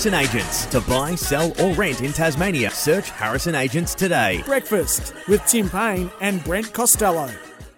[0.00, 0.64] Harrison Agents.
[0.66, 4.40] To buy, sell, or rent in Tasmania, search Harrison Agents today.
[4.46, 7.28] Breakfast with Tim Payne and Brent Costello.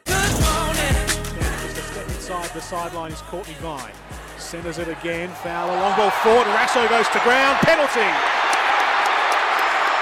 [0.05, 0.95] Good morning.
[1.09, 3.91] Just a step inside the sideline is Cortnee Vine.
[4.39, 5.31] Centres it again.
[5.43, 5.69] Foul.
[5.69, 6.47] A long ball forward.
[6.47, 7.59] Raso goes to ground.
[7.59, 8.01] Penalty.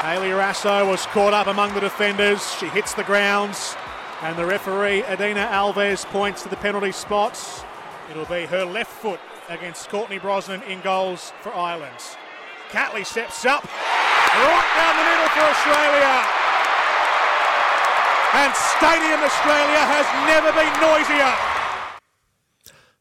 [0.02, 2.42] Hayley Raso was caught up among the defenders.
[2.58, 3.76] She hits the grounds.
[4.22, 7.62] And the referee, Edina Alves, points to the penalty spots.
[8.10, 11.96] It'll be her left foot against Courtney Brosnan in goals for Ireland.
[12.68, 13.64] Catley steps up.
[13.64, 16.40] Right down the middle for Australia.
[18.32, 21.60] And Stadium Australia has never been noisier.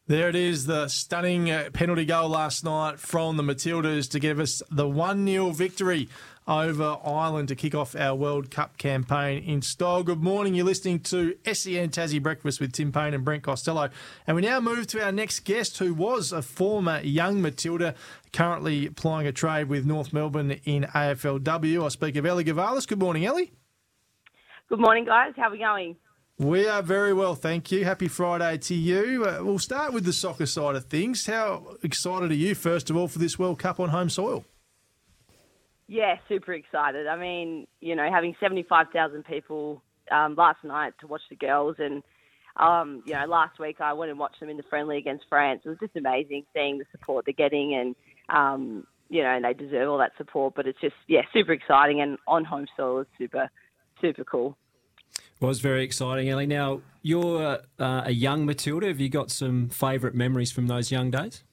[0.07, 4.63] There it is, the stunning penalty goal last night from the Matildas to give us
[4.72, 6.09] the 1 0 victory
[6.50, 10.02] over Ireland to kick off our World Cup campaign in style.
[10.02, 10.56] Good morning.
[10.56, 13.89] You're listening to SEN Tassie Breakfast with Tim Payne and Brent Costello.
[14.25, 17.94] And we now move to our next guest, who was a former young Matilda,
[18.33, 21.86] currently plying a trade with North Melbourne in AFLW.
[21.86, 22.88] I speak of Ellie Gavalas.
[22.88, 23.52] Good morning, Ellie.
[24.69, 25.34] Good morning, guys.
[25.38, 25.97] How are we going?
[26.39, 27.84] We are very well, thank you.
[27.84, 29.25] Happy Friday to you.
[29.25, 31.25] Uh, we'll start with the soccer side of things.
[31.28, 34.45] How excited are you, first of all, for this World Cup on home soil?
[35.89, 37.07] Yeah, super excited.
[37.07, 42.03] I mean, you know, having 75,000 people um, last night to watch the girls, and,
[42.57, 45.61] um, you know, last week I went and watched them in the friendly against France.
[45.65, 47.95] It was just amazing seeing the support they're getting, and,
[48.29, 50.53] um, you know, and they deserve all that support.
[50.55, 53.49] But it's just, yeah, super exciting, and on home soil is super,
[53.99, 54.55] super cool.
[55.41, 56.45] Was very exciting, Ellie.
[56.45, 58.89] Now you're uh, a young Matilda.
[58.89, 61.44] Have you got some favourite memories from those young days?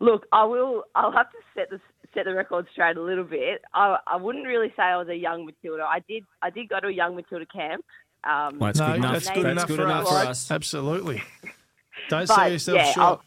[0.00, 0.84] Look, I will.
[0.96, 1.80] I'll have to set the
[2.14, 3.62] set the record straight a little bit.
[3.74, 5.82] I, I wouldn't really say I was a young Matilda.
[5.82, 6.24] I did.
[6.42, 7.84] I did go to a young Matilda camp.
[8.24, 9.12] Um, well, that's no, good enough.
[9.12, 10.10] That's good that's enough, good for, enough us.
[10.24, 10.50] for us.
[10.50, 11.22] Absolutely.
[12.08, 13.06] Don't But, sell yourself yeah, short.
[13.06, 13.22] I'll-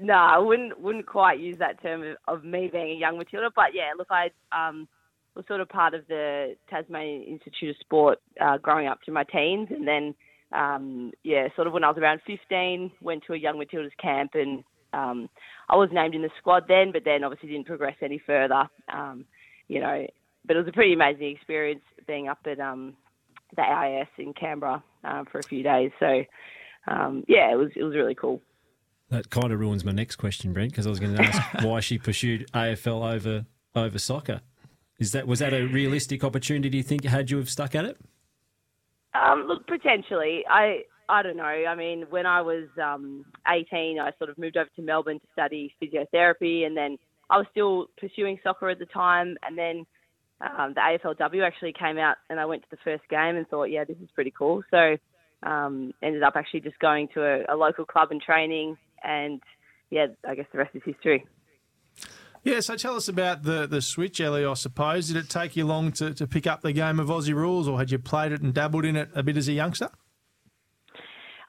[0.00, 3.50] no, I wouldn't wouldn't quite use that term of, of me being a young Matilda.
[3.54, 4.86] But yeah, look, I um,
[5.34, 9.24] was sort of part of the Tasmanian Institute of Sport uh, growing up to my
[9.24, 10.14] teens, and then
[10.52, 14.32] um, yeah, sort of when I was around 15, went to a young Matildas camp,
[14.34, 14.62] and
[14.92, 15.28] um,
[15.68, 18.68] I was named in the squad then, but then obviously didn't progress any further.
[18.92, 19.24] Um,
[19.68, 20.06] you know,
[20.44, 22.94] but it was a pretty amazing experience being up at um,
[23.56, 25.90] the AIS in Canberra um, for a few days.
[26.00, 26.24] So
[26.86, 28.40] um, yeah, it was it was really cool.
[29.10, 31.80] That kind of ruins my next question, Brent, because I was going to ask why
[31.80, 34.40] she pursued AFL over over soccer.
[34.98, 36.68] Is that was that a realistic opportunity?
[36.68, 37.98] Do you think had you have stuck at it?
[39.14, 40.44] Um, look, potentially.
[40.48, 41.44] I I don't know.
[41.44, 45.26] I mean, when I was um, 18, I sort of moved over to Melbourne to
[45.32, 46.98] study physiotherapy, and then
[47.30, 49.36] I was still pursuing soccer at the time.
[49.42, 49.86] And then
[50.40, 53.64] um, the AFLW actually came out, and I went to the first game and thought,
[53.64, 54.62] yeah, this is pretty cool.
[54.70, 54.96] So
[55.42, 59.40] um, ended up actually just going to a, a local club and training, and
[59.90, 61.26] yeah, I guess the rest is history.
[62.44, 65.08] Yeah, so tell us about the, the switch, Ellie, I suppose.
[65.08, 67.78] Did it take you long to, to pick up the game of Aussie rules, or
[67.78, 69.90] had you played it and dabbled in it a bit as a youngster?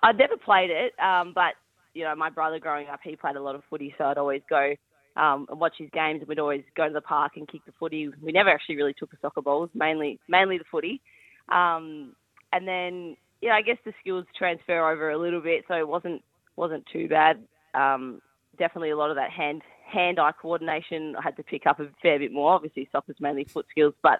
[0.02, 1.56] I'd never played it, um, but
[1.94, 4.42] you know, my brother growing up, he played a lot of footy, so I'd always
[4.50, 4.76] go
[5.16, 6.20] um, and watch his games.
[6.22, 8.10] And we'd always go to the park and kick the footy.
[8.22, 11.02] We never actually really took the soccer balls, mainly mainly the footy.
[11.50, 12.16] Um,
[12.54, 16.24] and then, yeah, I guess the skills transfer over a little bit, so it wasn't
[16.56, 17.44] wasn't too bad.
[17.74, 18.22] Um,
[18.58, 21.88] definitely a lot of that hand hand eye coordination I had to pick up a
[22.02, 22.54] fair bit more.
[22.54, 24.20] Obviously, soccer's mainly foot skills, but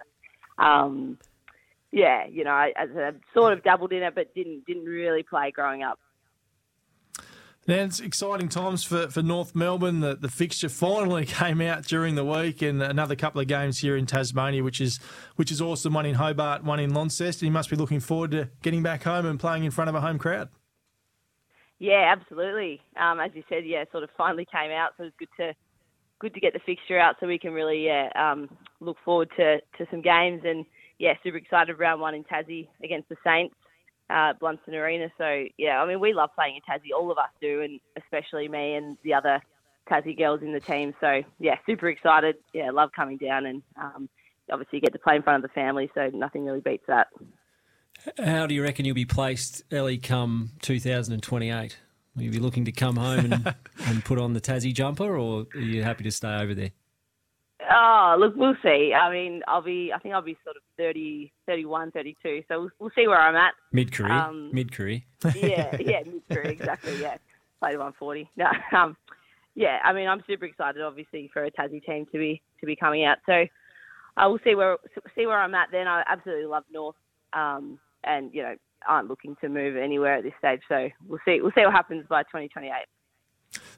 [0.58, 1.18] um,
[1.92, 5.50] yeah, you know, I, I sort of dabbled in it, but didn't didn't really play
[5.50, 5.98] growing up.
[7.66, 10.00] Now it's exciting times for, for North Melbourne.
[10.00, 13.96] The, the fixture finally came out during the week, and another couple of games here
[13.96, 14.98] in Tasmania, which is
[15.36, 15.94] which is awesome.
[15.94, 17.46] One in Hobart, one in Launceston.
[17.46, 20.00] You must be looking forward to getting back home and playing in front of a
[20.00, 20.48] home crowd.
[21.78, 22.80] Yeah, absolutely.
[22.96, 25.54] Um, as you said, yeah, sort of finally came out, so it's good to
[26.18, 28.48] good to get the fixture out, so we can really yeah um,
[28.80, 30.64] look forward to, to some games and
[31.00, 33.54] yeah, super excited round one in Tassie against the Saints,
[34.10, 35.08] uh, Blundstone Arena.
[35.16, 38.46] So yeah, I mean we love playing in Tassie, all of us do, and especially
[38.48, 39.40] me and the other
[39.90, 40.94] Tassie girls in the team.
[41.00, 42.36] So yeah, super excited.
[42.52, 44.08] Yeah, love coming down and um,
[44.52, 47.06] obviously you get to play in front of the family, so nothing really beats that.
[48.22, 51.78] How do you reckon you'll be placed, Ellie, come 2028?
[52.14, 53.54] Will you be looking to come home and,
[53.86, 56.70] and put on the Tassie jumper, or are you happy to stay over there?
[57.72, 58.92] Oh, look, we'll see.
[58.92, 62.42] I mean, I'll be, I think I'll be sort of 30, 31, 32.
[62.48, 63.54] So we'll, we'll see where I'm at.
[63.72, 65.02] Mid career, Um, mid career.
[65.34, 67.00] yeah, yeah, mid-career, exactly.
[67.00, 67.16] Yeah,
[67.60, 68.28] played 140.
[68.36, 68.46] No,
[68.76, 68.96] um,
[69.54, 69.78] yeah.
[69.84, 73.04] I mean, I'm super excited, obviously, for a Tassie team to be to be coming
[73.04, 73.18] out.
[73.26, 73.44] So
[74.16, 74.78] I will see where
[75.14, 75.68] see where I'm at.
[75.70, 76.96] Then I absolutely love North,
[77.32, 78.54] um, and you know,
[78.88, 80.60] aren't looking to move anywhere at this stage.
[80.68, 81.40] So we'll see.
[81.40, 82.72] We'll see what happens by 2028.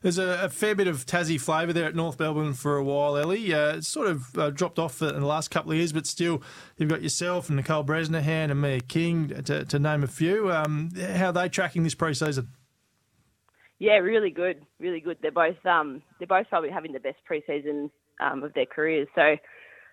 [0.03, 3.17] There's a, a fair bit of Tassie flavour there at North Melbourne for a while,
[3.17, 3.55] Ellie.
[3.55, 6.43] Uh, it's sort of uh, dropped off in the last couple of years, but still,
[6.77, 10.53] you've got yourself and Nicole Bresnehan and Mia King, to, to name a few.
[10.53, 12.49] Um, how are they tracking this pre-season?
[13.79, 15.19] Yeah, really good, really good.
[15.23, 17.91] They're both um, they're both probably having the best preseason
[18.21, 19.09] um, of their careers.
[19.17, 19.37] So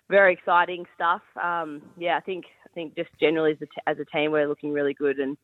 [0.08, 1.22] very exciting stuff.
[1.42, 4.46] Um, yeah, I think I think just generally as a, t- as a team we're
[4.46, 5.36] looking really good and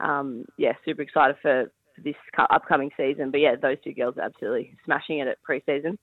[0.00, 2.14] um, yeah, super excited for, for this
[2.50, 3.30] upcoming season.
[3.30, 5.96] But yeah, those two girls are absolutely smashing it at preseason.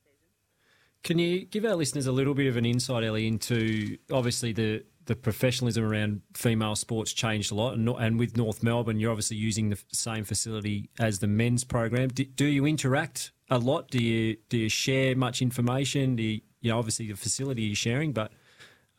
[1.04, 4.84] Can you give our listeners a little bit of an insight, Ellie, into obviously the
[5.06, 9.36] the professionalism around female sports changed a lot, and, and with North Melbourne, you're obviously
[9.36, 12.10] using the same facility as the men's program.
[12.10, 13.90] Do, do you interact a lot?
[13.90, 16.16] Do you do you share much information?
[16.16, 18.32] Do you, you know, obviously the facility you're sharing, but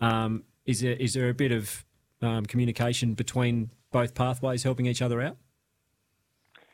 [0.00, 1.85] um, is there is there a bit of
[2.21, 5.37] um, communication between both pathways helping each other out?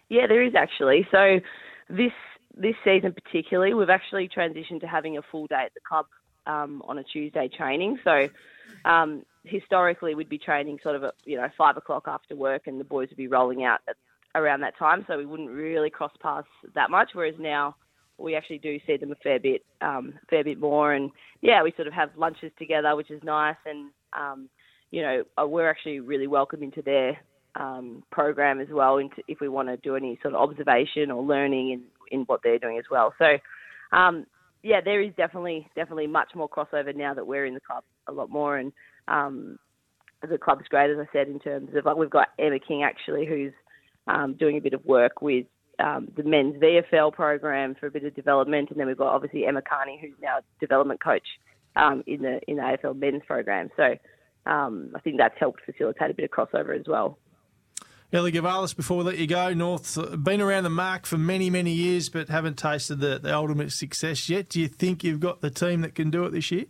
[0.08, 1.06] Yeah, there is actually.
[1.10, 1.40] So
[1.88, 2.12] this
[2.56, 6.06] this season particularly, we've actually transitioned to having a full day at the club
[6.46, 7.98] um, on a Tuesday training.
[8.02, 8.28] So
[8.84, 12.80] um, historically, we'd be training sort of at you know five o'clock after work, and
[12.80, 13.96] the boys would be rolling out at,
[14.34, 15.04] around that time.
[15.06, 17.10] So we wouldn't really cross paths that much.
[17.12, 17.76] Whereas now
[18.16, 20.92] we actually do see them a fair bit, um, fair bit more.
[20.92, 21.10] And
[21.40, 23.56] yeah, we sort of have lunches together, which is nice.
[23.66, 24.48] And um,
[24.90, 27.18] you know, uh, we're actually really welcome into their
[27.58, 31.22] um, program as well, into, if we want to do any sort of observation or
[31.22, 33.12] learning in, in what they're doing as well.
[33.18, 33.38] So,
[33.96, 34.26] um,
[34.62, 38.12] yeah, there is definitely definitely much more crossover now that we're in the club a
[38.12, 38.72] lot more, and
[39.06, 39.58] um,
[40.28, 43.26] the club's great, as I said, in terms of like we've got Emma King actually,
[43.26, 43.52] who's
[44.06, 45.46] um, doing a bit of work with
[45.78, 49.46] um, the men's VFL program for a bit of development, and then we've got obviously
[49.46, 51.26] Emma Kearney, who's now development coach
[51.76, 53.70] um, in the in the AFL men's program.
[53.76, 53.94] So
[54.46, 57.18] I think that's helped facilitate a bit of crossover as well.
[58.10, 61.50] Ellie Gavalas, before we let you go, North uh, been around the mark for many,
[61.50, 64.48] many years, but haven't tasted the, the ultimate success yet.
[64.48, 66.64] Do you think you've got the team that can do it this year?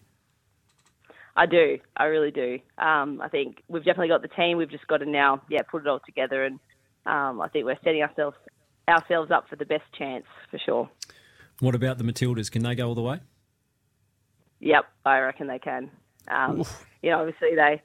[1.37, 1.79] I do.
[1.96, 2.58] I really do.
[2.76, 4.56] Um, I think we've definitely got the team.
[4.56, 6.58] We've just got to now, yeah, put it all together, and
[7.06, 8.37] um, I think we're setting ourselves
[8.88, 10.90] ourselves up for the best chance for sure.
[11.61, 12.50] What about the Matildas?
[12.50, 13.20] Can they go all the way?
[14.58, 15.90] Yep, I reckon they can.
[16.26, 16.64] Um,
[17.02, 17.81] you know, obviously they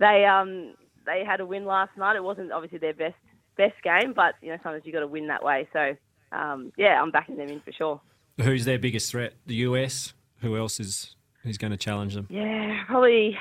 [0.00, 0.74] they um,
[1.08, 2.16] they had a win last night.
[2.16, 3.16] It wasn't obviously their best
[3.56, 5.68] best game, but you know sometimes you got to win that way.
[5.72, 5.96] So
[6.30, 8.00] um, yeah, I'm backing them in for sure.
[8.40, 9.34] Who's their biggest threat?
[9.46, 10.12] The US.
[10.40, 12.26] Who else is who's going to challenge them?
[12.30, 13.36] Yeah, probably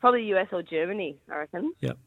[0.00, 1.18] probably US or Germany.
[1.30, 1.72] I reckon.
[1.80, 1.98] Yep.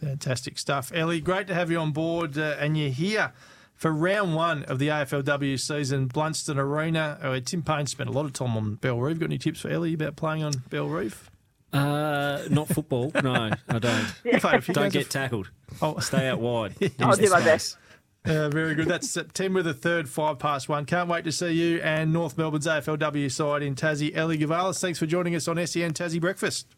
[0.00, 0.90] Fantastic stuff.
[0.94, 3.32] Ellie, great to have you on board, uh, and you're here
[3.74, 7.18] for round one of the AFLW season, Blundstone Arena.
[7.20, 9.20] Uh, Tim Payne spent a lot of time on Bellerive.
[9.20, 11.31] Got any tips for Ellie about playing on Bellerive?
[11.72, 13.10] Uh, not football.
[13.22, 14.06] no, I don't.
[14.24, 15.50] You played a few Don't get of- tackled.
[15.80, 15.98] Oh.
[16.00, 16.74] Stay out wide.
[17.00, 17.44] I'll do my space.
[17.44, 17.76] best.
[18.24, 18.86] Uh, very good.
[18.86, 20.84] That's September the 3rd, 5 past 1.
[20.84, 24.14] Can't wait to see you and North Melbourne's AFLW side in Tassie.
[24.14, 26.68] Ellie Gavalas, thanks for joining us on SEN Tassie Breakfast.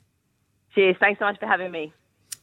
[0.74, 0.96] Cheers.
[1.00, 1.92] Thanks so much for having me.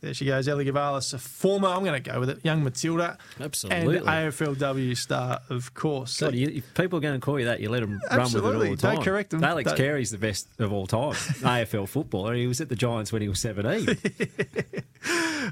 [0.01, 3.20] There she goes, Ellie Gavalas, a former, I'm going to go with it, young Matilda.
[3.39, 3.98] Absolutely.
[3.98, 6.20] And AFLW star, of course.
[6.20, 8.36] God, you, if people are going to call you that, you let them run with
[8.36, 8.96] it all the time.
[8.96, 9.43] Don't correct them.
[9.43, 12.34] Alex Don't- Carey's the best of all time, AFL footballer.
[12.34, 13.96] He was at the Giants when he was 17.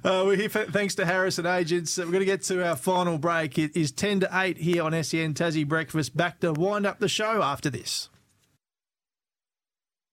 [0.03, 1.97] Uh, we're here for, thanks to Harrison Agents.
[1.97, 3.57] We're going to get to our final break.
[3.57, 6.15] It is 10 to 8 here on SEN Tassie Breakfast.
[6.15, 8.07] Back to wind up the show after this.